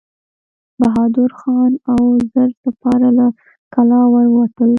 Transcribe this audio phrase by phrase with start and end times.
[0.79, 2.01] بهادر خان او
[2.33, 3.27] زر سپاره له
[3.73, 4.69] کلا ور ووتل.